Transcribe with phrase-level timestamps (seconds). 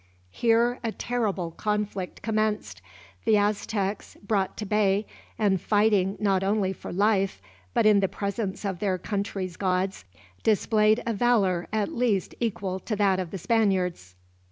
[0.31, 2.81] Here a terrible conflict commenced.
[3.23, 5.05] The Aztecs, brought to bay,
[5.37, 7.39] and fighting not only for life,
[7.75, 10.05] but in the presence of their country's gods,
[10.41, 14.15] displayed a valor at least equal to that of the Spaniards.